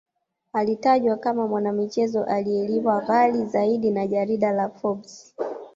alitajwa 0.53 1.17
kama 1.17 1.47
mwanamichezo 1.47 2.23
anayelipwa 2.25 3.01
ghali 3.01 3.45
Zaidi 3.45 3.91
na 3.91 4.07
jarida 4.07 4.51
la 4.51 4.69
forbes 4.69 5.35